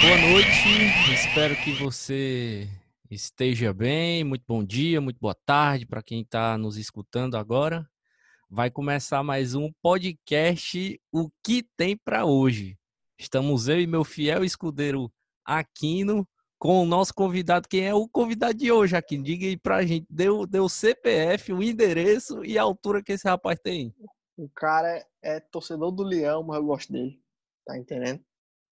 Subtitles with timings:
[0.00, 2.68] Boa noite, espero que você
[3.10, 4.22] esteja bem.
[4.22, 7.84] Muito bom dia, muito boa tarde para quem está nos escutando agora.
[8.48, 12.78] Vai começar mais um podcast O que tem para hoje.
[13.18, 15.12] Estamos eu e meu fiel escudeiro
[15.44, 16.26] Aquino
[16.60, 17.68] com o nosso convidado.
[17.68, 19.24] Quem é o convidado de hoje, Aquino?
[19.24, 20.06] Diga aí pra gente.
[20.08, 23.92] Deu, deu o CPF, o endereço e a altura que esse rapaz tem.
[24.36, 27.20] O cara é torcedor do Leão, mas eu gosto dele.
[27.66, 28.24] Tá entendendo?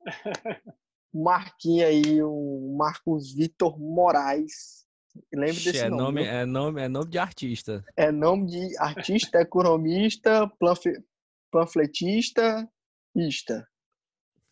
[1.13, 4.85] Marquinhos aí, o Marcos Vitor Moraes.
[5.33, 6.03] Lembre desse é nome.
[6.03, 6.31] nome viu?
[6.31, 7.85] é, nome é nome de artista.
[7.97, 11.03] É nome de artista, economista, planfe-
[11.51, 12.69] panfletista,
[13.15, 13.67] ista.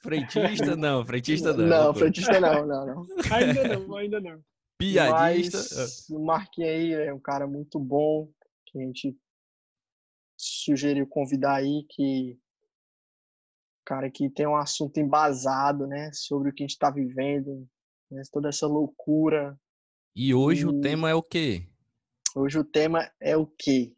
[0.03, 1.67] Freitista, não, freitista não.
[1.67, 1.99] Não, Pô.
[2.01, 3.07] fretista não, não, não.
[3.33, 4.43] Ainda não, ainda não.
[4.79, 5.59] Piadista.
[5.59, 8.31] Mas o Marquinhos aí é um cara muito bom,
[8.67, 9.17] que a gente
[10.37, 12.39] sugeriu convidar aí, que
[13.85, 17.69] cara que tem um assunto embasado, né, sobre o que a gente está vivendo,
[18.11, 19.59] né, toda essa loucura.
[20.17, 20.81] E hoje o Hum.
[20.81, 21.67] tema é o quê?
[22.35, 23.95] Hoje o tema é o quê?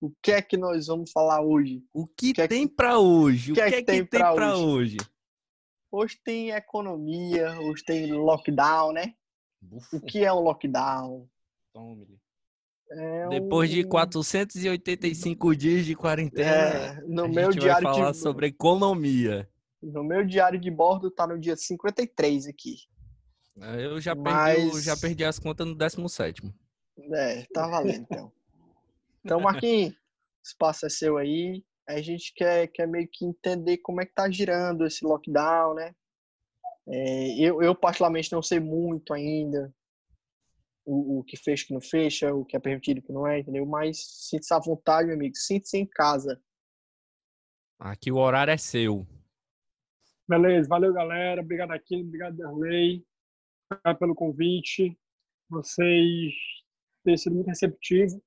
[0.00, 1.82] O que é que nós vamos falar hoje?
[1.92, 3.52] O que, que é que- tem pra hoje?
[3.52, 4.96] O que que é é que que tem tem pra pra hoje?
[4.96, 4.96] hoje?
[5.90, 9.14] Hoje tem economia, hoje tem lockdown, né?
[9.92, 11.28] O que é um lockdown?
[12.90, 17.82] É Depois de um- 485 dias de quarentena, É, no a meu gente vai diário
[17.88, 19.48] falar de sobre economia.
[19.82, 22.76] no meu diário de bordo tá no dia 53 aqui.
[23.78, 24.32] Eu já, perdi, o-
[24.74, 26.42] Mas- já perdi as contas no 17.
[27.12, 28.32] É, tá valendo então.
[29.24, 29.94] Então, Marquinhos,
[30.44, 31.64] espaço é seu aí.
[31.88, 35.94] A gente quer, quer meio que entender como é que tá girando esse lockdown, né?
[36.88, 39.72] É, eu, eu, particularmente, não sei muito ainda
[40.86, 43.26] o, o que fecha, o que não fecha, o que é permitido, o que não
[43.26, 43.66] é, entendeu?
[43.66, 43.98] Mas
[44.28, 45.34] sinta-se à vontade, meu amigo.
[45.36, 46.40] Sinta-se em casa.
[47.78, 49.06] Aqui o horário é seu.
[50.28, 54.98] Beleza, valeu galera, obrigado aqui, obrigado obrigado pelo convite.
[55.48, 56.32] Vocês
[57.04, 58.18] têm sido muito receptivos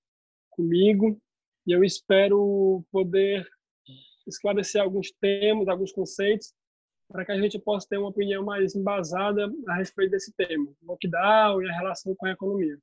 [0.49, 1.19] comigo
[1.65, 3.47] e eu espero poder
[4.27, 6.53] esclarecer alguns temas, alguns conceitos,
[7.09, 11.61] para que a gente possa ter uma opinião mais embasada a respeito desse tema, lockdown
[11.61, 12.77] e a relação com a economia.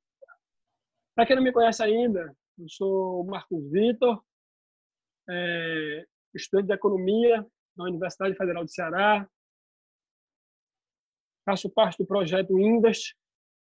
[1.15, 4.21] Para quem não me conhece ainda, eu sou o Marcos Vitor,
[5.29, 6.05] é,
[6.35, 7.45] estudante de economia
[7.75, 9.29] na Universidade Federal do Ceará.
[11.45, 13.15] Faço parte do projeto Invest,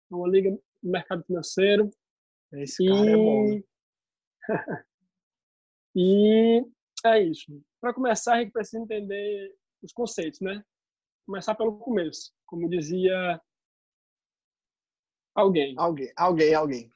[0.09, 1.91] uma liga do mercado financeiro.
[2.53, 3.45] Esse cara é bom.
[3.49, 3.63] né?
[5.95, 6.65] e
[7.05, 7.61] é isso.
[7.79, 9.53] Para começar, a gente precisa entender
[9.85, 10.63] os conceitos, né?
[11.25, 13.39] Começar pelo começo, como dizia
[15.35, 15.75] alguém.
[15.77, 16.91] Alguém, alguém, alguém.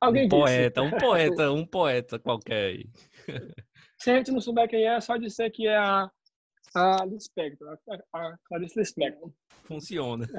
[0.00, 0.40] Alguém um disse.
[0.40, 2.90] poeta, um poeta, um poeta qualquer aí.
[3.98, 6.10] Se a gente não souber quem é, é só dizer que é a,
[6.74, 7.78] a Lispector,
[8.12, 9.32] a, a Clarice Lispector.
[9.64, 10.26] Funciona.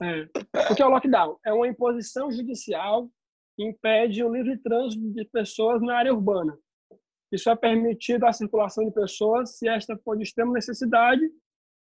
[0.00, 0.26] É.
[0.68, 3.10] Porque o lockdown é uma imposição judicial
[3.56, 6.56] que impede o livre trânsito de pessoas na área urbana.
[7.30, 11.22] Isso é permitido à circulação de pessoas se esta for de extrema necessidade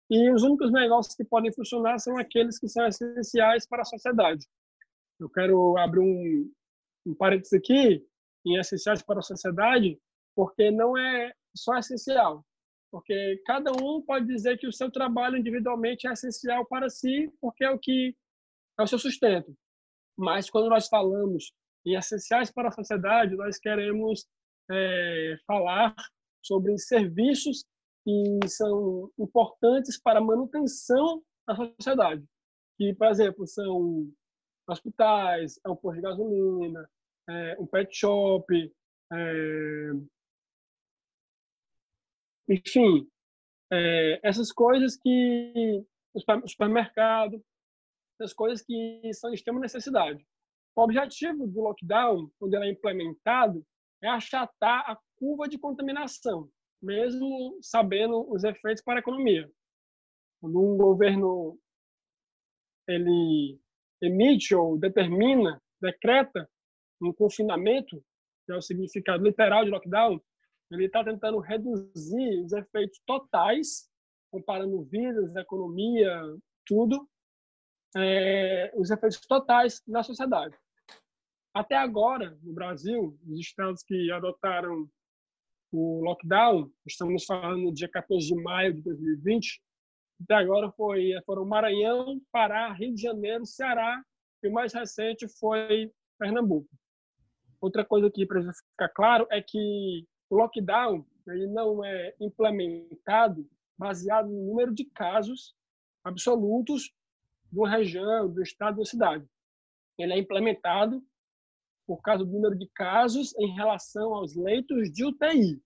[0.10, 4.46] e os únicos negócios que podem funcionar são aqueles que são essenciais para a sociedade.
[5.20, 6.52] Eu quero abrir um,
[7.06, 8.06] um parênteses aqui
[8.46, 9.98] em essenciais para a sociedade,
[10.36, 12.46] porque não é só essencial,
[12.92, 17.64] porque cada um pode dizer que o seu trabalho individualmente é essencial para si, porque
[17.64, 18.16] é o que
[18.80, 19.56] é o seu sustento.
[20.18, 21.54] Mas quando nós falamos
[21.86, 24.28] em essenciais para a sociedade, nós queremos
[24.70, 25.96] é, falar
[26.42, 27.66] sobre serviços
[28.04, 32.24] que são importantes para a manutenção da sociedade.
[32.78, 34.12] Que, por exemplo, são
[34.68, 36.90] hospitais, é um posto de gasolina,
[37.30, 38.74] é um pet shop,
[39.14, 39.92] é,
[42.50, 43.08] enfim,
[43.72, 47.42] é, essas coisas que o supermercado,
[48.20, 50.26] essas coisas que são de extrema necessidade.
[50.76, 53.66] O objetivo do lockdown, quando ele é implementado,
[54.02, 56.50] é achatar a curva de contaminação,
[56.82, 59.50] mesmo sabendo os efeitos para a economia.
[60.40, 61.60] Quando um governo
[62.88, 63.60] ele
[64.02, 66.50] emite ou determina, decreta
[67.02, 68.04] um confinamento,
[68.46, 70.20] que é o significado literal de lockdown,
[70.72, 73.90] ele está tentando reduzir os efeitos totais,
[74.32, 76.22] comparando vidas, economia,
[76.66, 77.08] tudo,
[77.96, 80.58] é, os efeitos totais na sociedade.
[81.54, 84.90] Até agora, no Brasil, os estados que adotaram
[85.72, 89.62] o lockdown, estamos falando no dia 14 de maio de 2020,
[90.24, 94.02] até agora foi, foram Maranhão, Pará, Rio de Janeiro, Ceará
[94.44, 96.70] e o mais recente foi Pernambuco.
[97.60, 103.48] Outra coisa que precisa ficar claro é que o lockdown ele não é implementado
[103.78, 105.54] baseado no número de casos
[106.04, 106.94] absolutos
[107.52, 109.28] uma região, do estado, da cidade.
[109.98, 111.04] Ele é implementado
[111.86, 115.62] por causa do número de casos em relação aos leitos de UTI.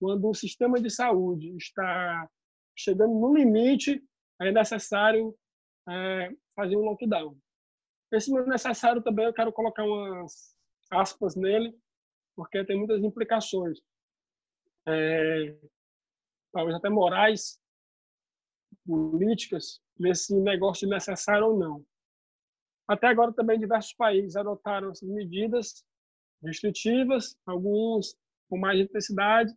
[0.00, 2.28] Quando o sistema de saúde está
[2.76, 4.02] chegando no limite,
[4.40, 5.34] é necessário
[5.88, 7.36] é, fazer um lockdown.
[8.12, 10.54] Esse número necessário também eu quero colocar umas
[10.90, 11.76] aspas nele,
[12.36, 13.80] porque tem muitas implicações.
[14.86, 15.56] É,
[16.52, 17.58] talvez até morais,
[18.86, 21.84] políticas, nesse negócio de necessário ou não.
[22.88, 25.84] Até agora também diversos países adotaram essas medidas
[26.42, 28.16] restritivas, alguns
[28.48, 29.52] com mais intensidade,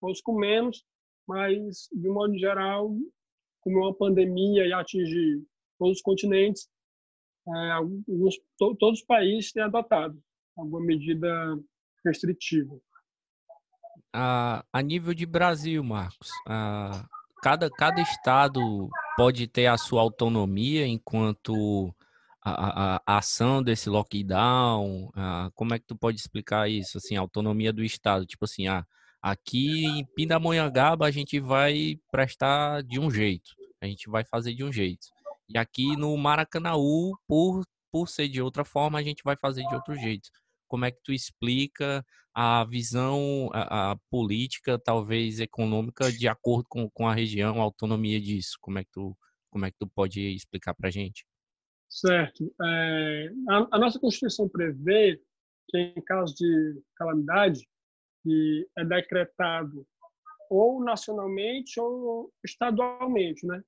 [0.00, 0.84] outros com menos,
[1.26, 2.94] mas de um modo geral,
[3.60, 5.42] como uma pandemia e atinge
[5.78, 6.68] todos os continentes,
[7.48, 10.22] é, alguns, to, todos os países têm adotado
[10.56, 11.58] alguma medida
[12.04, 12.78] restritiva.
[14.12, 16.30] A, nível de Brasil, Marcos,
[17.42, 21.92] cada, cada estado pode ter a sua autonomia enquanto
[22.44, 25.10] a, a, a ação desse lockdown?
[25.14, 26.98] A, como é que tu pode explicar isso?
[26.98, 28.26] Assim, a autonomia do Estado.
[28.26, 28.86] Tipo assim, ah,
[29.22, 33.50] aqui em Pindamonhangaba a gente vai prestar de um jeito.
[33.80, 35.06] A gente vai fazer de um jeito.
[35.48, 39.74] E aqui no Maracanaú, por, por ser de outra forma, a gente vai fazer de
[39.74, 40.28] outro jeito.
[40.68, 42.04] Como é que tu explica
[42.34, 48.20] a visão a, a política, talvez econômica, de acordo com, com a região, a autonomia
[48.20, 48.56] disso?
[48.60, 49.16] Como é que tu,
[49.50, 51.24] como é que tu pode explicar para a gente?
[51.94, 52.52] Certo.
[52.60, 55.22] É, a, a, nossa Constituição prevê
[55.68, 57.64] que, em caso de calamidade,
[58.20, 59.86] que é decretado
[60.50, 63.62] ou nacionalmente ou estadualmente, né?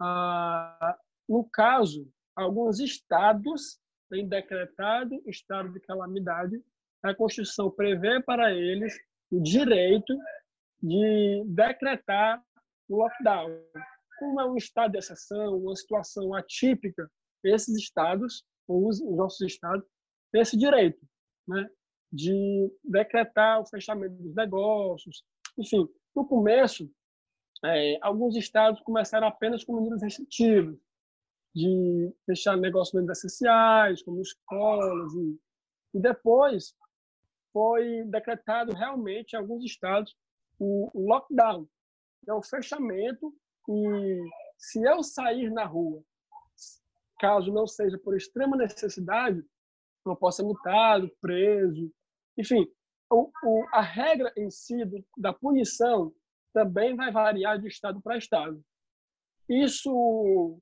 [0.00, 3.78] Ah, no caso, alguns estados
[4.10, 6.58] têm decretado estado de calamidade.
[7.02, 8.96] A Constituição prevê para eles
[9.30, 10.16] o direito
[10.82, 12.42] de decretar
[12.88, 13.50] o lockdown.
[14.18, 17.06] Como é um estado de exceção, uma situação atípica
[17.44, 19.84] esses estados, ou os, nossos estados,
[20.32, 21.00] têm esse direito
[21.46, 21.68] né,
[22.12, 25.24] de decretar o fechamento dos negócios.
[25.58, 26.90] Enfim, no começo,
[27.64, 30.76] é, alguns estados começaram apenas com medidas restritivas,
[31.54, 35.40] de fechar negócios essenciais, como escolas, e,
[35.94, 36.74] e depois
[37.50, 40.14] foi decretado realmente em alguns estados
[40.58, 41.66] o, lockdown,
[42.28, 43.34] é o fechamento
[43.68, 44.20] e
[44.58, 46.02] se eu sair na rua
[47.18, 49.44] caso não seja por extrema necessidade,
[50.04, 51.90] não possa ser multado, preso,
[52.38, 52.66] enfim,
[53.10, 54.76] o, o, a regra em si
[55.16, 56.12] da punição
[56.52, 58.60] também vai variar de estado para estado.
[59.48, 60.58] Isso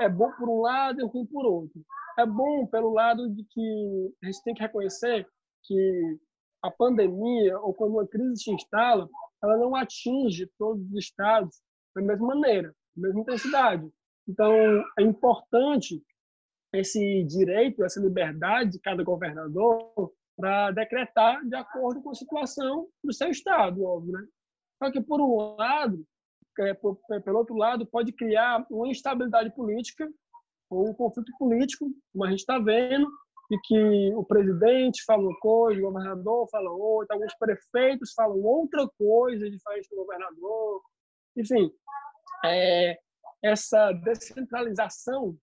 [0.00, 1.82] é bom por um lado e ruim por outro.
[2.18, 5.26] É bom pelo lado de que a gente tem que reconhecer
[5.64, 6.18] que
[6.62, 9.08] a pandemia ou quando uma crise se instala,
[9.42, 11.60] ela não atinge todos os estados
[11.94, 13.90] da mesma maneira, da mesma intensidade.
[14.28, 14.54] Então,
[14.98, 16.02] é importante
[16.72, 23.12] esse direito, essa liberdade de cada governador para decretar de acordo com a situação do
[23.12, 24.26] seu estado, óbvio, né?
[24.82, 26.04] Só que, por um lado,
[26.60, 30.08] é, é, pelo outro lado, pode criar uma instabilidade política
[30.70, 33.06] ou um conflito político, como a gente está vendo,
[33.50, 38.88] e que o presidente fala uma coisa, o governador fala outra, alguns prefeitos falam outra
[38.98, 40.82] coisa diferente do governador.
[41.36, 41.70] Enfim,
[42.44, 42.98] é,
[43.42, 45.36] essa descentralização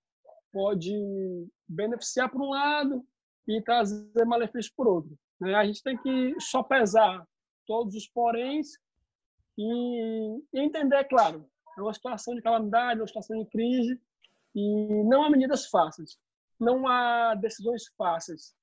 [0.51, 0.94] pode
[1.68, 3.06] beneficiar por um lado
[3.48, 5.18] e trazer malefício por outro.
[5.39, 5.53] Né?
[5.53, 7.25] A gente tem que só pesar
[7.68, 8.70] todos os poréns
[9.58, 11.46] e, entender, claro,
[11.77, 14.00] é uma situação de calamidade, uma situação de crise
[14.56, 16.18] e não há medidas fáceis,
[16.60, 18.56] não há decisões fáceis.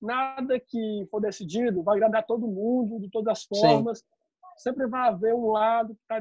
[0.00, 3.98] Nada que for decidido vai agradar todo mundo, de todas as formas.
[4.00, 4.04] Sim.
[4.56, 6.18] Sempre vai haver um lado que está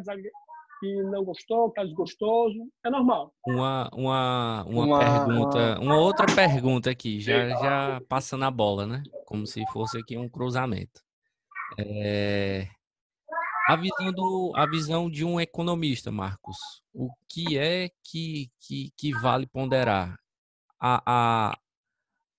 [0.81, 3.31] que não gostou, que está desgostoso, é normal.
[3.45, 5.79] Uma, uma, uma, uma pergunta, uma...
[5.79, 5.97] uma...
[5.99, 9.03] outra pergunta aqui, já, já passando a bola, né?
[9.27, 10.99] Como se fosse aqui um cruzamento.
[11.77, 12.67] É...
[13.67, 16.57] A visão, do, a visão de um economista, Marcos,
[16.91, 20.17] o que é que, que, que vale ponderar?
[20.81, 21.57] A, a,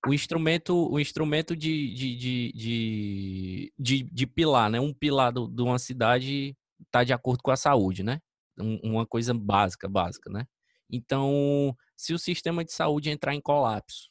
[0.05, 4.81] o instrumento, o instrumento de, de, de, de, de, de pilar, né?
[4.81, 8.21] Um pilar do, de uma cidade está de acordo com a saúde, né?
[8.59, 10.47] Um, uma coisa básica, básica, né?
[10.91, 14.11] Então, se o sistema de saúde entrar em colapso,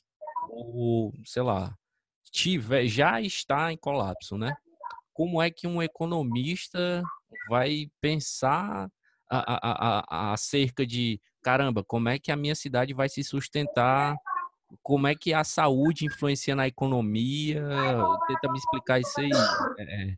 [0.49, 1.75] ou, sei lá,
[2.31, 4.55] tiver, já está em colapso, né?
[5.13, 7.03] Como é que um economista
[7.49, 8.89] vai pensar
[10.09, 14.15] acerca de, caramba, como é que a minha cidade vai se sustentar?
[14.81, 17.63] Como é que a saúde influencia na economia?
[18.27, 19.29] Tenta me explicar isso aí.
[19.79, 20.15] É,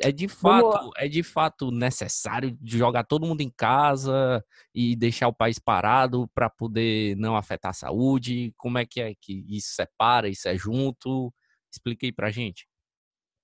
[0.00, 5.34] é de fato, é de fato necessário jogar todo mundo em casa e deixar o
[5.34, 8.52] país parado para poder não afetar a saúde?
[8.56, 11.32] Como é que é que isso separa, isso é junto?
[11.72, 12.66] Explique aí pra gente.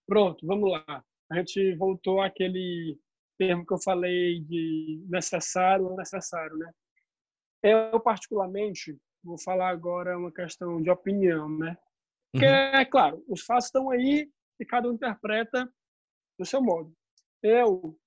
[0.06, 1.04] Pronto, vamos lá.
[1.30, 2.98] A gente voltou àquele
[3.38, 6.70] termo que eu falei de necessário ou necessário, né?
[7.62, 11.76] Eu, particularmente, vou falar agora uma questão de opinião, né?
[12.30, 12.52] Porque, uhum.
[12.52, 14.28] é claro, os fatos estão aí
[14.60, 15.72] e cada um interpreta
[16.38, 16.92] do seu modo.
[17.42, 17.98] Eu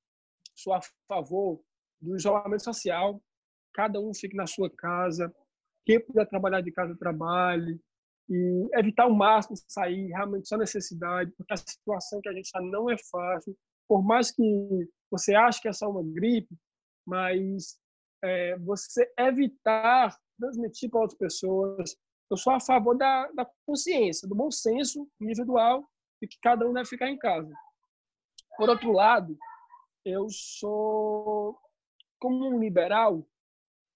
[0.55, 1.62] sou a favor
[2.01, 3.22] do isolamento social,
[3.74, 5.34] cada um fique na sua casa,
[5.86, 7.79] quem puder trabalhar de casa, trabalhe,
[8.29, 12.62] e evitar o máximo sair, realmente só necessidade, porque a situação que a gente está
[12.62, 13.55] não é fácil.
[13.88, 14.43] Por mais que
[15.10, 16.53] você ache que é só uma gripe,
[17.05, 17.79] mas
[18.22, 21.96] é, você evitar transmitir para outras pessoas.
[22.29, 25.88] Eu sou a favor da, da consciência, do bom senso individual
[26.22, 27.51] e que cada um deve ficar em casa.
[28.58, 29.38] Por outro lado,
[30.04, 31.58] eu sou,
[32.20, 33.26] como um liberal,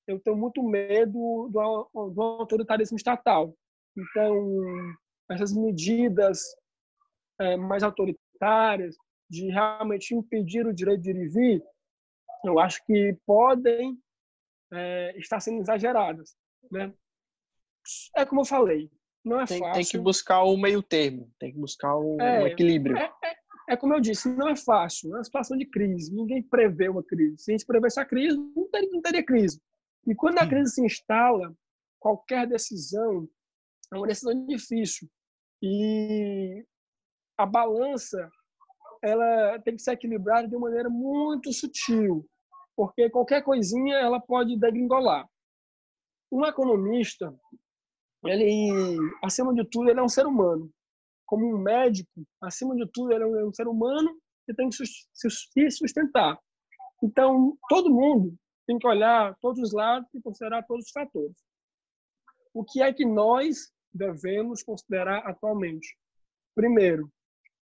[0.08, 3.56] eu tenho muito medo do, do autoritarismo estatal.
[3.98, 4.36] Então,
[5.30, 6.41] essas medidas
[7.39, 8.96] é, mais autoritárias
[9.30, 11.63] de realmente impedir o direito de ir e vir,
[12.44, 13.98] eu acho que podem
[14.74, 16.36] é, estar sendo exageradas,
[16.72, 16.94] né?
[18.15, 18.91] É como eu falei,
[19.24, 19.74] não é tem, fácil.
[19.74, 22.98] Tem que buscar o meio termo, tem que buscar o, é, um equilíbrio.
[22.98, 23.20] É, é,
[23.73, 27.03] é, como eu disse, não é fácil, é uma situação de crise, ninguém prevê uma
[27.03, 27.37] crise.
[27.37, 29.61] Se a gente prevesse a crise, não teria, não teria crise.
[30.07, 31.53] E quando a crise se instala,
[31.99, 33.27] qualquer decisão
[33.93, 35.07] é uma decisão difícil.
[35.61, 36.65] E
[37.37, 38.29] a balança
[39.03, 42.27] ela tem que ser equilibrada de uma maneira muito sutil
[42.75, 45.29] porque qualquer coisinha ela pode degringolar.
[46.31, 47.31] Um economista,
[48.25, 50.71] ele, acima de tudo, ele é um ser humano.
[51.31, 52.11] Como um médico,
[52.41, 54.13] acima de tudo, ele é um ser humano
[54.45, 56.38] que tem que se sustentar.
[57.01, 58.35] Então, todo mundo
[58.67, 61.38] tem que olhar todos os lados e considerar todos os fatores.
[62.53, 65.97] O que é que nós devemos considerar atualmente?
[66.53, 67.09] Primeiro,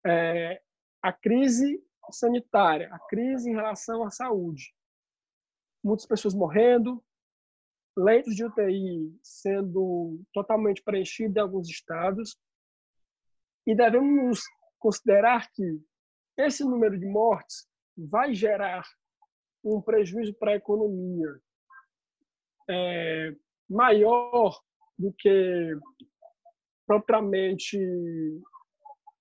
[0.07, 0.63] é,
[1.03, 4.73] a crise sanitária, a crise em relação à saúde
[5.83, 7.03] muitas pessoas morrendo,
[7.97, 12.37] leitos de UTI sendo totalmente preenchidos em alguns estados.
[13.69, 14.41] E devemos
[14.79, 15.79] considerar que
[16.39, 18.83] esse número de mortes vai gerar
[19.63, 21.39] um prejuízo para a economia
[22.71, 23.35] é,
[23.69, 24.59] maior
[24.99, 25.77] do que
[26.87, 27.79] propriamente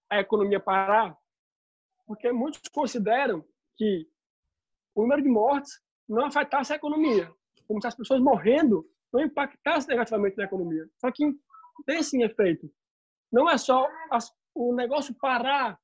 [0.10, 1.18] a economia parar,
[2.06, 3.44] porque muitos consideram
[3.76, 4.08] que
[4.96, 7.30] o número de mortes não afetasse a economia,
[7.68, 10.90] como se as pessoas morrendo não impactassem negativamente na economia.
[10.98, 11.26] Só que
[11.86, 12.72] tem sim efeito.
[13.32, 15.80] Não é só as, o negócio parar,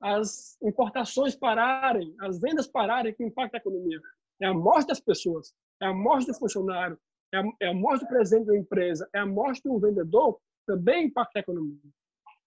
[0.00, 3.98] as importações pararem, as vendas pararem que impacta a economia.
[4.40, 6.98] É a morte das pessoas, é a morte do funcionário,
[7.32, 11.06] é a, é a morte do presidente da empresa, é a morte do vendedor, também
[11.06, 11.78] impacta a economia.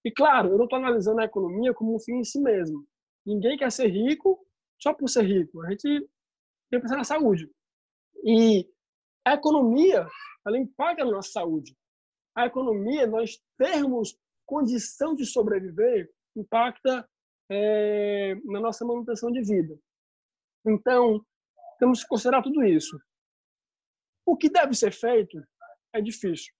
[0.06, 2.86] E claro, eu não estou analisando a economia como um fim em si mesmo.
[3.26, 4.40] Ninguém quer ser rico
[4.80, 5.62] só por ser rico.
[5.64, 5.82] A gente
[6.70, 7.50] tem que pensar na saúde.
[8.24, 8.70] E
[9.26, 10.08] a economia,
[10.46, 11.76] ela impacta na nossa saúde.
[12.36, 17.08] A economia, nós termos condição de sobreviver, impacta
[17.51, 19.77] é, na nossa manutenção de vida.
[20.66, 21.24] Então,
[21.77, 23.00] temos que considerar tudo isso.
[24.25, 25.38] O que deve ser feito
[25.94, 26.54] é difícil,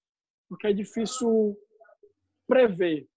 [0.48, 1.58] porque é difícil
[2.48, 3.08] prever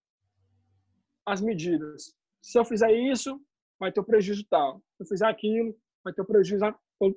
[1.26, 2.14] as medidas.
[2.42, 3.40] Se eu fizer isso,
[3.78, 4.78] vai ter um prejuízo tal.
[4.96, 6.64] Se eu fizer aquilo, vai ter um prejuízo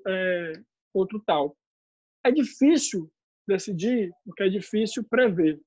[0.07, 0.53] é,
[0.93, 1.57] outro tal.
[2.24, 3.12] É difícil
[3.48, 5.60] decidir, porque é difícil prever.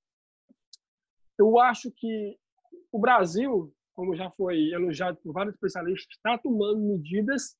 [1.38, 2.38] Eu acho que
[2.92, 7.56] o Brasil, como já foi elogiado por vários especialistas, está tomando medidas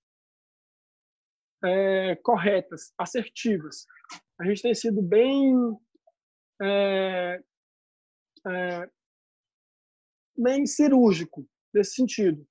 [1.65, 3.87] é, corretas, assertivas.
[4.39, 5.55] A gente tem sido bem
[6.63, 7.43] é,
[8.47, 8.91] é,
[10.37, 12.47] bem cirúrgico nesse sentido.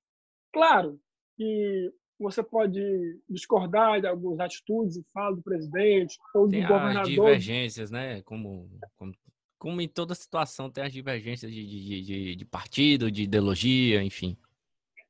[0.52, 1.00] Claro
[1.36, 2.80] que você pode
[3.28, 7.02] discordar de algumas atitudes e falas do presidente ou tem do governador.
[7.02, 8.22] As divergências, né?
[8.22, 9.12] Como, como,
[9.58, 14.36] como, em toda situação tem as divergências de, de, de, de partido, de ideologia, enfim.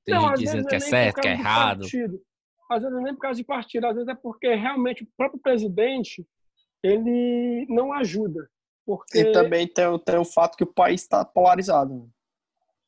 [0.04, 1.80] Tem não, gente dizendo que é, é certo, que é errado.
[1.80, 2.20] Partido.
[2.70, 6.26] Às vezes nem por causa de partido, às vezes é porque realmente o próprio presidente
[6.82, 8.48] ele não ajuda.
[8.84, 9.18] Porque...
[9.18, 11.94] E também tem, tem o fato que o país está polarizado.
[11.94, 12.08] Né?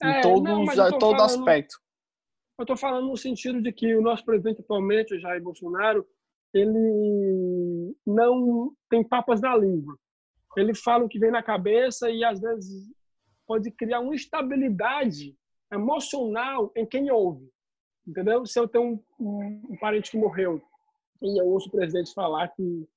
[0.01, 0.67] É, em todos, não,
[0.99, 1.21] todo falando...
[1.21, 1.77] aspecto.
[2.59, 6.07] Eu estou falando no sentido de que o nosso presidente atualmente, Jair Bolsonaro,
[6.55, 9.97] ele não tem papas na língua.
[10.61, 12.91] Ele fala o que vem na cabeça e às vezes
[13.47, 15.37] pode criar uma instabilidade
[15.73, 17.51] emocional em quem ouve.
[18.07, 18.45] Entendeu?
[18.47, 20.63] Se eu tenho um, um, parente que morreu
[21.23, 22.89] e eu ouço o presidente falar que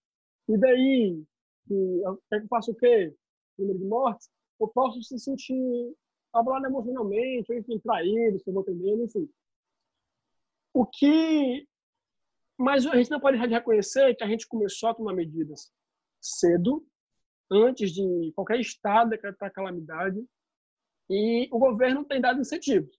[0.47, 1.23] e daí
[1.67, 3.13] que eu, eu faço o quê?
[3.57, 5.95] Número de mortes, eu posso se sentir
[6.33, 9.29] abalado emocionalmente, ou enfim, traído, se eu vou entender, enfim.
[10.73, 11.67] O que
[12.61, 15.71] mas a gente não pode reconhecer que a gente começou a tomar medidas
[16.21, 16.85] cedo,
[17.51, 20.23] antes de qualquer estado decretar calamidade,
[21.09, 22.95] e o governo tem dado incentivos,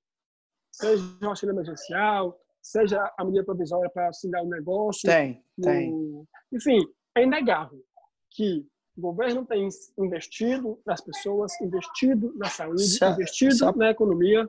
[0.71, 5.09] seja o auxílio emergencial, seja a medida provisória para assinar o negócio.
[5.09, 5.65] Tem, no...
[5.65, 6.29] tem.
[6.53, 6.79] Enfim,
[7.17, 7.83] é inegável
[8.31, 8.67] que
[8.97, 9.69] o governo tem
[9.99, 14.49] investido nas pessoas, investido na saúde, se a, investido a, na economia.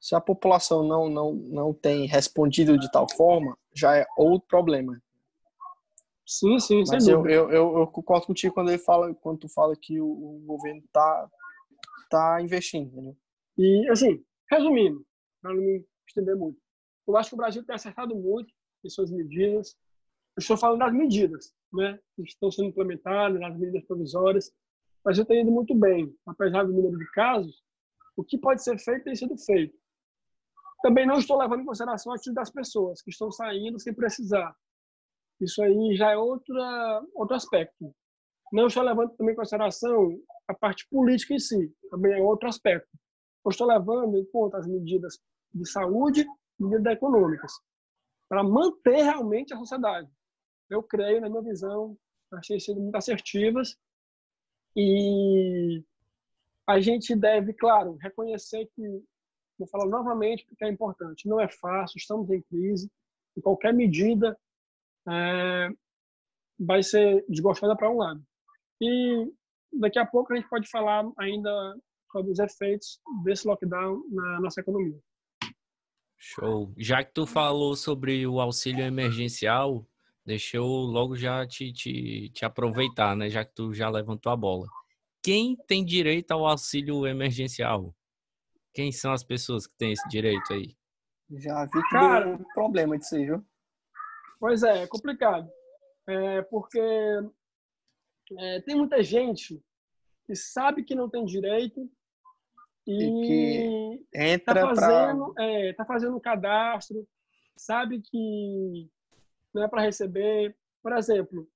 [0.00, 5.00] Se a população não, não, não tem respondido de tal forma, já é outro problema.
[6.32, 9.76] Sim, sim, Mas eu, eu, eu, eu, concordo contigo quando ele fala, quando tu fala
[9.76, 11.30] que o, o governo está
[12.08, 13.16] tá investindo, entendeu?
[13.58, 15.04] E assim, resumindo,
[15.42, 16.58] para não me estender muito,
[17.06, 18.50] eu acho que o Brasil tem acertado muito
[18.82, 19.76] em suas medidas.
[20.34, 24.48] Eu estou falando das medidas, né, que estão sendo implementadas, das medidas provisórias.
[24.48, 27.62] O Brasil tem ido muito bem, apesar do número de casos.
[28.16, 29.76] O que pode ser feito tem sido feito.
[30.82, 34.56] Também não estou levando em consideração a atitude das pessoas que estão saindo sem precisar.
[35.42, 37.94] Isso aí já é outra, outro aspecto.
[38.52, 42.88] Não estou levando também em consideração a parte política em si, também é outro aspecto.
[43.44, 45.18] Eu estou levando em conta as medidas
[45.52, 46.26] de saúde
[46.60, 47.52] e medidas econômicas
[48.28, 50.08] para manter realmente a sociedade.
[50.70, 51.96] Eu creio, na minha visão,
[52.32, 53.76] achei sido muito assertivas
[54.76, 55.82] e
[56.66, 59.02] a gente deve, claro, reconhecer que
[59.62, 61.28] Vou falar novamente porque é importante.
[61.28, 62.90] Não é fácil, estamos em crise.
[63.36, 64.36] E qualquer medida
[65.08, 65.68] é,
[66.58, 68.22] vai ser desgostada para um lado.
[68.80, 69.32] E
[69.72, 71.50] daqui a pouco a gente pode falar ainda
[72.10, 74.98] sobre os efeitos desse lockdown na nossa economia.
[76.18, 76.72] Show.
[76.76, 79.84] Já que tu falou sobre o auxílio emergencial,
[80.24, 83.28] deixa eu logo já te, te, te aproveitar, né?
[83.28, 84.68] Já que tu já levantou a bola.
[85.22, 87.94] Quem tem direito ao auxílio emergencial?
[88.72, 90.76] Quem são as pessoas que têm esse direito aí?
[91.30, 93.44] Já vi que Cara, deu um problema disso aí, viu?
[94.42, 95.48] Pois é, é complicado.
[96.04, 96.80] É porque
[98.36, 99.62] é, tem muita gente
[100.26, 101.88] que sabe que não tem direito
[102.84, 105.44] e, e entra tá fazendo, pra...
[105.44, 107.06] é, tá fazendo um cadastro,
[107.56, 108.90] sabe que
[109.54, 110.56] não é para receber.
[110.82, 111.48] Por exemplo,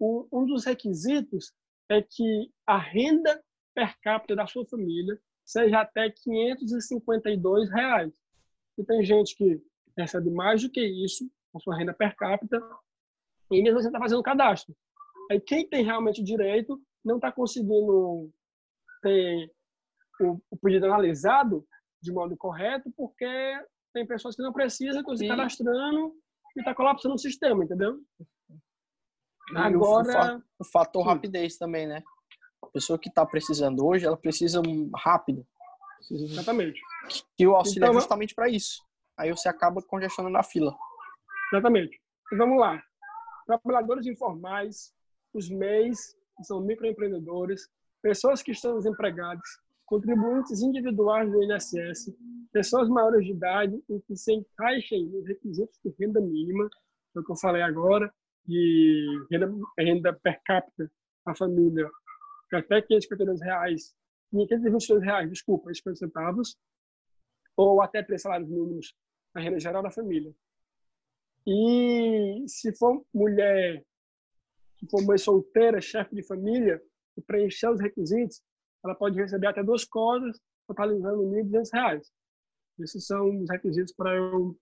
[0.00, 1.52] um, um dos requisitos
[1.88, 3.40] é que a renda
[3.72, 8.12] per capita da sua família seja até 552 reais.
[8.76, 9.62] E tem gente que
[9.96, 12.60] recebe mais do que isso, com sua renda per capita,
[13.50, 14.74] e mesmo você assim está fazendo cadastro.
[15.30, 18.30] Aí quem tem realmente direito não está conseguindo
[19.02, 19.52] ter
[20.20, 21.66] o, o, pedido analisado
[22.00, 23.26] de modo correto, porque
[23.92, 26.14] tem pessoas que não precisam, estão se cadastrando
[26.56, 28.00] e está colapsando o sistema, entendeu?
[29.54, 30.42] Agora.
[30.58, 32.02] O, fator rapidez também, né?
[32.72, 34.62] pessoa que está precisando hoje, ela precisa
[34.96, 35.46] rápido.
[36.10, 36.80] Exatamente.
[37.38, 38.82] E o auxílio é então, é justamente para isso.
[39.16, 40.74] Aí você acaba congestionando a fila.
[41.52, 42.00] Exatamente.
[42.26, 42.82] Então vamos lá.
[43.46, 44.94] Trabalhadores informais,
[45.34, 47.68] os MEIs, que são microempreendedores,
[48.00, 49.46] pessoas que estão desempregadas,
[49.84, 52.16] contribuintes individuais do INSS,
[52.52, 56.68] pessoas maiores de idade e que se encaixem nos requisitos de renda mínima,
[57.14, 58.12] é o que eu falei agora,
[58.46, 60.90] de renda, renda per capita
[61.26, 61.88] a família
[62.56, 63.94] até 552 reais,
[64.30, 66.56] 522 reais, desculpa, 50 centavos,
[67.56, 68.94] ou até três salários mínimos
[69.34, 70.34] na renda geral da família.
[71.46, 73.84] E se for mulher,
[74.78, 76.80] se for mãe solteira, chefe de família,
[77.16, 78.42] e preencher os requisitos,
[78.84, 82.02] ela pode receber até duas cotas, totalizando R$ 1.200.
[82.80, 84.56] Esses são os requisitos para eu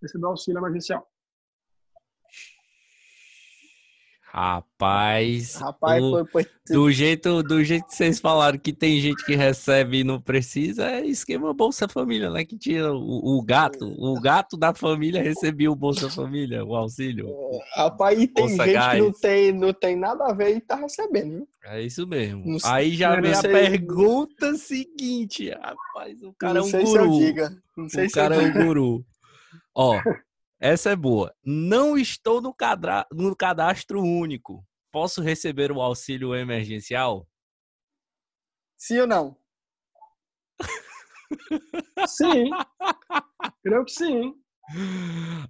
[0.00, 1.06] receber o auxílio emergencial.
[4.36, 6.46] Rapaz, Rapaz o, foi, foi...
[6.68, 10.90] do jeito do jeito que vocês falaram que tem gente que recebe e não precisa,
[10.90, 12.44] é esquema Bolsa Família, né?
[12.44, 17.26] Que tinha o, o gato, o gato da família recebia o Bolsa Família, o auxílio.
[17.26, 18.92] É, rapaz, e tem gente gás.
[18.92, 21.48] que não tem, não tem nada a ver e tá recebendo, viu?
[21.64, 22.44] É isso mesmo.
[22.44, 27.20] Não Aí já vem a pergunta seguinte, rapaz, o cara não é um guru.
[27.74, 29.02] Não sei o se cara é um guru.
[29.74, 29.98] Ó,
[30.60, 31.34] essa é boa.
[31.44, 33.06] Não estou no, cadra...
[33.12, 34.64] no cadastro único.
[34.90, 37.26] Posso receber o auxílio emergencial?
[38.78, 39.36] Sim ou não?
[42.06, 42.50] sim.
[43.62, 44.34] Creio que sim.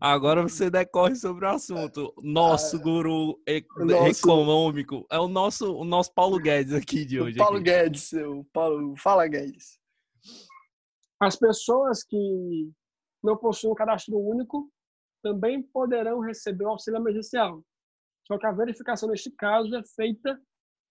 [0.01, 2.13] Agora você decorre sobre o assunto.
[2.23, 3.41] Nosso ah, guru
[3.79, 4.21] nosso...
[4.21, 7.37] econômico é o nosso, o nosso Paulo Guedes aqui de hoje.
[7.37, 7.65] O Paulo aqui.
[7.65, 9.79] Guedes, o Paulo, fala Guedes.
[11.21, 12.71] As pessoas que
[13.23, 14.71] não possuem um cadastro único
[15.23, 17.63] também poderão receber o auxílio emergencial.
[18.27, 20.41] Só que a verificação neste caso é feita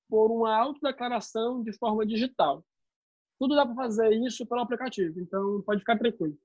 [0.10, 2.64] por uma autodeclaração de forma digital.
[3.40, 6.38] Tudo dá para fazer isso pelo aplicativo, então pode ficar tranquilo.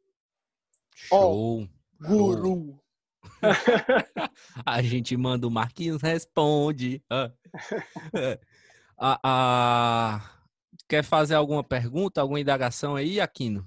[0.95, 1.63] Show!
[1.63, 2.81] Oh, guru!
[4.67, 7.03] a gente manda o Marquinhos responde.
[7.11, 7.31] ah,
[9.23, 10.41] ah,
[10.89, 13.67] quer fazer alguma pergunta, alguma indagação aí, Aquino?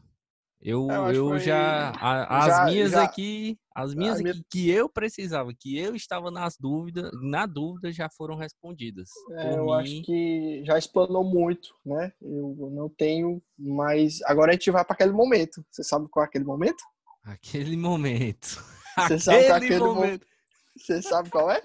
[0.65, 1.89] Eu, eu, eu já.
[1.99, 4.45] A, as já, minhas já, aqui, as minhas aqui minha...
[4.49, 9.09] que eu precisava, que eu estava nas dúvidas, na dúvida, já foram respondidas.
[9.31, 9.73] É, eu mim...
[9.73, 12.13] acho que já explanou muito, né?
[12.21, 15.65] Eu não tenho, mas agora a gente vai para aquele momento.
[15.69, 16.81] Você sabe qual é aquele momento?
[17.25, 18.63] Aquele momento.
[18.95, 20.27] Você sabe qual é aquele momento.
[20.77, 21.61] Você sabe qual é?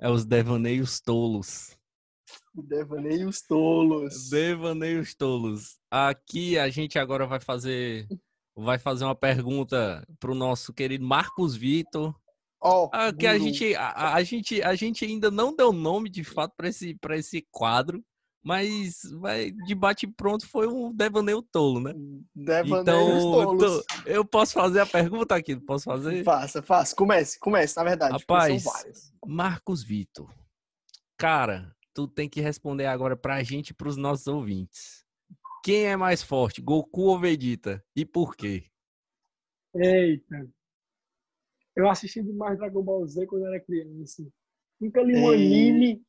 [0.00, 1.78] É os devaneios tolos.
[2.68, 4.28] Devaneios tolos.
[4.30, 5.78] Devaneios tolos.
[5.90, 8.06] Aqui a gente agora vai fazer
[8.56, 12.14] vai fazer uma pergunta para o nosso querido Marcos Vitor.
[12.62, 16.52] Oh, que a gente, a, a, gente a gente ainda não deu nome de fato
[16.54, 18.04] para esse para esse quadro,
[18.44, 21.94] mas vai de bate pronto foi um devaneio tolo, né?
[22.34, 23.84] Devaneios então, tolos.
[24.04, 26.22] eu posso fazer a pergunta aqui, posso fazer?
[26.22, 26.94] Faça, faça.
[26.94, 28.12] Comece, comece, na verdade.
[28.12, 28.64] Rapaz,
[29.26, 30.30] Marcos Vitor.
[31.16, 35.04] Cara, tu tem que responder agora pra gente e pros nossos ouvintes.
[35.62, 37.84] Quem é mais forte, Goku ou Vegeta?
[37.94, 38.64] E por quê?
[39.74, 40.48] Eita.
[41.76, 44.26] Eu assisti demais Dragon Ball Z quando era criança.
[44.80, 46.02] Nunca li um anime.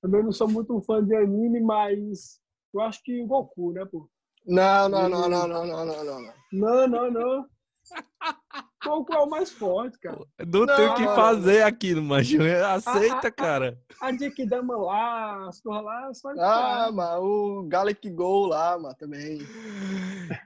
[0.00, 2.40] Também não sou muito fã de anime, mas
[2.72, 4.08] eu acho que o Goku, né, pô?
[4.46, 6.34] Não, não, não, não, não, não, não, não.
[6.52, 7.48] Não, não, não.
[8.82, 10.24] Qual é o mais forte, cara?
[10.38, 12.38] Não, não tem o que fazer aqui no Manjo.
[12.66, 13.78] Aceita, a, cara.
[14.00, 18.94] A, a Dama lá, as coisas lá, só Ah, mas o Galec Gol lá, mano,
[18.94, 19.38] também.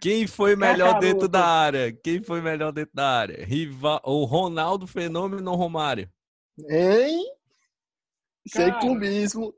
[0.01, 1.93] Quem foi melhor dentro da área?
[1.93, 3.45] Quem foi melhor dentro da área?
[3.45, 6.11] Rival, o Ronaldo Fenômeno ou Romário?
[6.69, 7.25] Hein?
[8.53, 9.55] Cara, sem clubismo.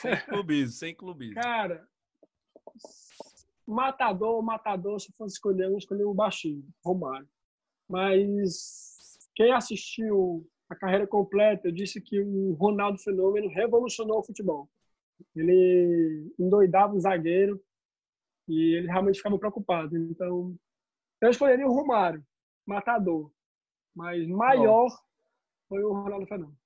[0.00, 1.40] Sem clubismo, sem clubismo.
[1.40, 1.86] Cara,
[3.64, 7.28] matador, matador, se fosse escolher, eu escolhi o baixinho, Romário.
[7.88, 14.68] Mas quem assistiu a carreira completa disse que o Ronaldo Fenômeno revolucionou o futebol.
[15.34, 17.62] Ele endoidava o zagueiro
[18.48, 19.96] e ele realmente ficava preocupado.
[19.96, 20.54] Então,
[21.20, 22.24] eu escolheria o Romário,
[22.66, 23.30] matador.
[23.94, 24.96] Mas maior Bom.
[25.68, 26.58] foi o Ronaldo Fenômeno.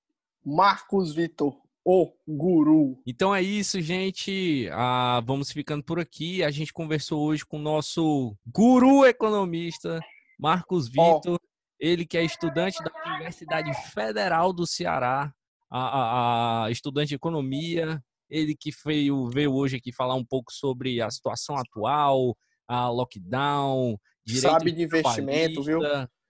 [0.45, 2.99] Marcos Vitor, o guru.
[3.07, 4.69] Então é isso, gente.
[4.73, 6.43] Ah, vamos ficando por aqui.
[6.43, 10.01] A gente conversou hoje com o nosso guru economista,
[10.41, 11.39] Marcos Vitor, oh.
[11.79, 15.31] ele que é estudante da Universidade Federal do Ceará,
[15.71, 20.51] a, a, a estudante de economia, ele que veio, veio hoje aqui falar um pouco
[20.51, 22.35] sobre a situação atual,
[22.67, 25.81] a lockdown, direito Sabe de investimento, viu?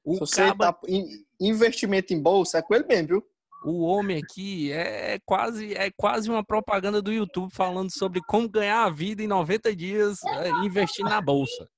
[0.04, 0.72] O Se você caba...
[0.72, 0.80] tá
[1.40, 3.24] investimento em bolsa, é com ele mesmo, viu?
[3.62, 8.84] O homem aqui é quase é quase uma propaganda do YouTube falando sobre como ganhar
[8.84, 11.68] a vida em 90 dias é, investindo na bolsa.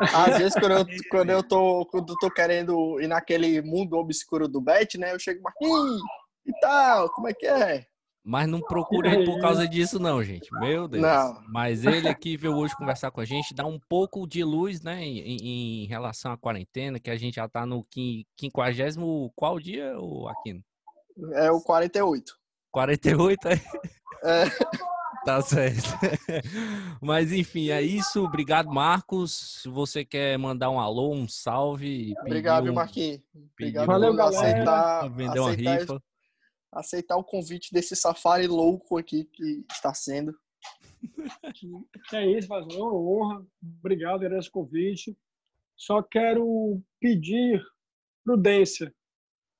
[0.00, 4.48] Às vezes, quando eu, quando eu, tô, quando eu tô querendo ir naquele mundo obscuro
[4.48, 5.12] do bet, né?
[5.12, 6.00] Eu chego, Marquinhos,
[6.46, 7.86] e tal, como é que é?
[8.28, 10.48] Mas não procurei por causa disso, não, gente.
[10.58, 11.00] Meu Deus.
[11.00, 11.40] Não.
[11.48, 15.00] Mas ele aqui veio hoje conversar com a gente, dar um pouco de luz, né,
[15.04, 19.32] em, em relação à quarentena, que a gente já tá no 50.
[19.36, 19.94] Qual dia,
[20.28, 20.60] Aquino?
[21.34, 22.32] É o 48.
[22.72, 23.52] 48, é?
[23.52, 24.44] É.
[25.26, 25.82] Tá certo.
[27.02, 28.24] Mas enfim, é isso.
[28.24, 29.60] Obrigado, Marcos.
[29.60, 32.14] Se você quer mandar um alô, um salve.
[32.20, 32.74] Obrigado, um...
[32.74, 33.20] Marquinhos.
[33.52, 36.02] Obrigado Valeu, por aceitar, vender uma aceitar, rifa.
[36.72, 40.32] aceitar o convite desse safari louco aqui que está sendo.
[42.12, 43.44] É isso, faz uma honra.
[43.80, 45.18] Obrigado, agradeço o convite.
[45.76, 47.60] Só quero pedir
[48.24, 48.94] prudência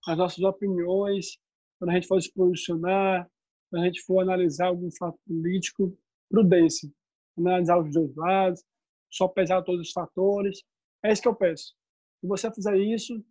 [0.06, 1.38] nas nossas opiniões,
[1.76, 3.28] quando a gente for se posicionar,
[3.70, 5.96] quando a gente for analisar algum fato político,
[6.28, 6.90] prudência.
[7.38, 8.64] Analisar os dois lados,
[9.10, 10.62] só pesar todos os fatores.
[11.04, 11.74] É isso que eu peço.
[12.20, 13.24] Se você fizer isso,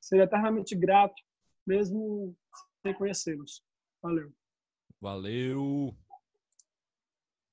[0.00, 1.20] seria eternamente grato,
[1.66, 2.36] mesmo
[2.82, 3.62] sem conhecê-los.
[4.02, 4.32] Valeu.
[5.00, 5.94] Valeu.